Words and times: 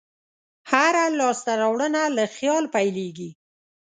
هره 0.71 1.05
لاسته 1.19 1.51
راوړنه 1.61 2.01
له 2.15 2.25
خیال 2.35 2.65
پیلېږي. 2.75 3.29